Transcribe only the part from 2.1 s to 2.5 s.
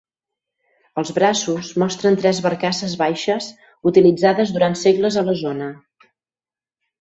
tres